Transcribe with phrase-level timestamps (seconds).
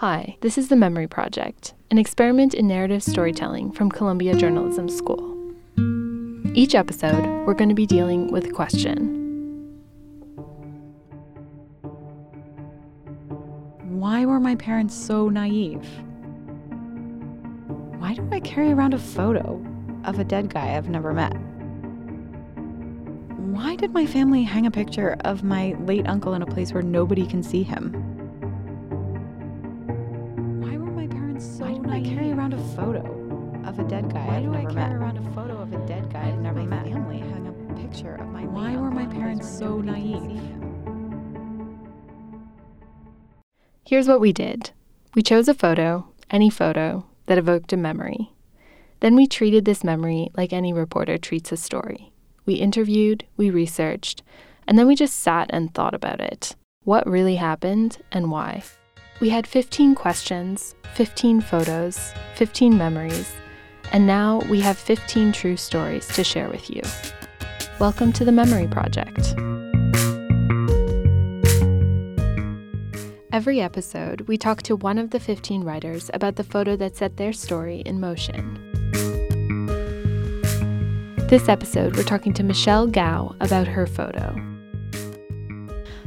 [0.00, 5.54] Hi, this is The Memory Project, an experiment in narrative storytelling from Columbia Journalism School.
[6.54, 9.24] Each episode, we're going to be dealing with a question
[13.84, 15.88] Why were my parents so naive?
[17.98, 19.64] Why do I carry around a photo
[20.04, 21.32] of a dead guy I've never met?
[23.38, 26.82] Why did my family hang a picture of my late uncle in a place where
[26.82, 28.05] nobody can see him?
[32.76, 33.00] Photo
[33.66, 34.92] of a dead guy Why I've do never I carry met?
[34.92, 36.84] around a photo of a dead guy I've never met?
[36.84, 38.54] family hung a picture of my mom.
[38.54, 40.40] Why were my parents so naive?
[43.84, 44.70] Here's what we did.
[45.14, 48.32] We chose a photo, any photo, that evoked a memory.
[49.00, 52.12] Then we treated this memory like any reporter treats a story.
[52.44, 54.22] We interviewed, we researched,
[54.66, 56.56] and then we just sat and thought about it.
[56.84, 58.62] What really happened and why?
[59.18, 63.32] We had 15 questions, 15 photos, 15 memories,
[63.90, 66.82] and now we have 15 true stories to share with you.
[67.80, 69.34] Welcome to the Memory Project.
[73.32, 77.16] Every episode, we talk to one of the 15 writers about the photo that set
[77.16, 78.60] their story in motion.
[81.30, 84.36] This episode, we're talking to Michelle Gao about her photo.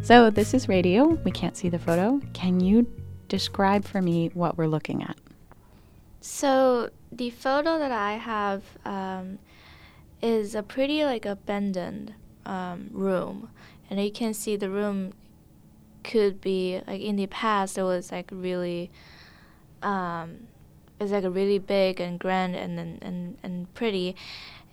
[0.04, 1.08] So, this is radio.
[1.24, 2.22] We can't see the photo.
[2.34, 2.88] Can you
[3.30, 5.16] describe for me what we're looking at.
[6.20, 9.40] So the photo that I have um,
[10.22, 12.14] is a pretty like abandoned
[12.46, 13.50] um, room,
[13.90, 15.14] and you can see the room
[16.04, 18.90] could be like in the past it was like really
[19.84, 20.48] um,
[21.00, 24.16] it's like a really big and grand and and, and, and pretty,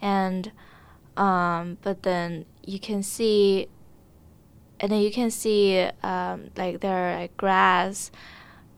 [0.03, 0.51] and
[1.17, 3.69] um, but then you can see
[4.81, 8.11] and then you can see um, like there are like grass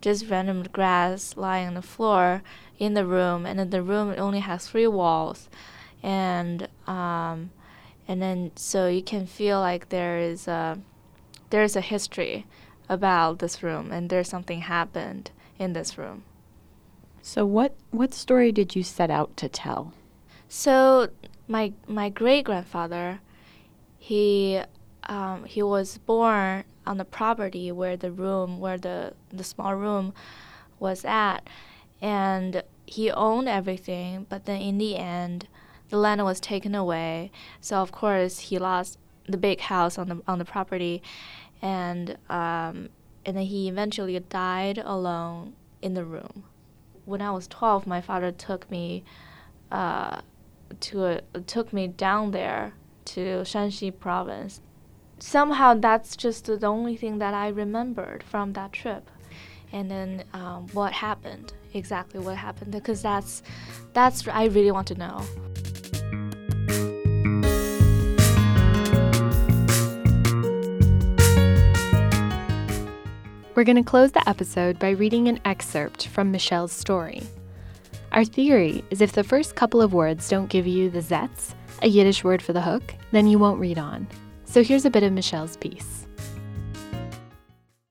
[0.00, 2.42] just random grass lying on the floor
[2.78, 5.48] in the room, and then the room only has three walls,
[6.02, 7.50] and um,
[8.06, 10.78] and then so you can feel like there is a
[11.50, 12.46] there is a history
[12.88, 16.22] about this room, and there's something happened in this room.
[17.22, 19.92] So what what story did you set out to tell?
[20.48, 21.08] So
[21.46, 23.20] my my great grandfather,
[23.98, 24.62] he
[25.08, 30.12] um, he was born on the property where the room, where the, the small room
[30.78, 31.38] was at.
[32.00, 35.48] And he owned everything, but then in the end,
[35.88, 37.30] the land was taken away.
[37.60, 41.02] So of course he lost the big house on the on the property,
[41.60, 42.88] and um,
[43.24, 46.44] and then he eventually died alone in the room.
[47.04, 49.04] When I was 12, my father took me
[49.70, 50.20] uh,
[50.80, 52.74] to a, took me down there
[53.06, 54.60] to Shanxi province
[55.20, 59.10] somehow that's just the only thing that I remembered from that trip.
[59.72, 63.42] And then um, what happened, exactly what happened, because that's,
[63.92, 65.22] that's, I really want to know.
[73.54, 77.24] We're going to close the episode by reading an excerpt from Michelle's story.
[78.12, 81.88] Our theory is if the first couple of words don't give you the zetz, a
[81.88, 84.06] Yiddish word for the hook, then you won't read on.
[84.50, 86.06] So here's a bit of Michelle's piece.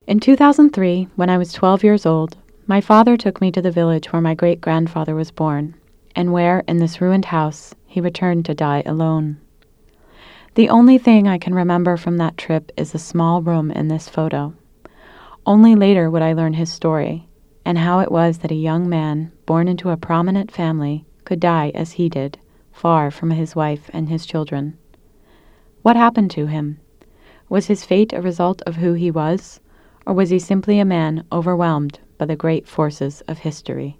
[0.07, 2.35] In 2003, when I was 12 years old,
[2.65, 5.75] my father took me to the village where my great grandfather was born,
[6.15, 9.37] and where, in this ruined house, he returned to die alone.
[10.55, 14.09] The only thing I can remember from that trip is the small room in this
[14.09, 14.55] photo.
[15.45, 17.27] Only later would I learn his story,
[17.65, 21.71] and how it was that a young man, born into a prominent family, could die
[21.75, 22.39] as he did,
[22.71, 24.79] far from his wife and his children.
[25.87, 26.81] What happened to him?
[27.47, 29.61] Was his fate a result of who he was,
[30.05, 33.97] or was he simply a man overwhelmed by the great forces of history?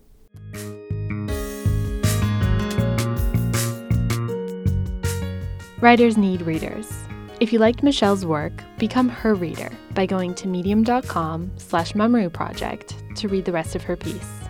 [5.79, 6.91] Writers need readers.
[7.39, 11.93] If you liked Michelle's work, become her reader by going to medium.com slash
[12.33, 14.41] project to read the rest of her piece.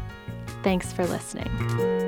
[0.63, 2.06] Thanks for listening.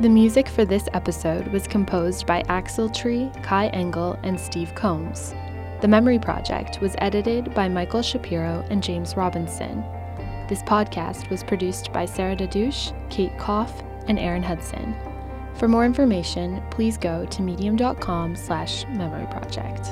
[0.00, 5.34] The music for this episode was composed by Axletree, Kai Engel, and Steve Combs.
[5.80, 9.82] The Memory Project was edited by Michael Shapiro and James Robinson.
[10.48, 14.94] This podcast was produced by Sarah Dadouche, Kate Koff, and Aaron Hudson.
[15.54, 19.88] For more information, please go to medium.com slash memory project.